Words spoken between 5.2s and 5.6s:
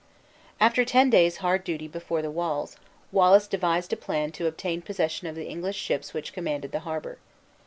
of the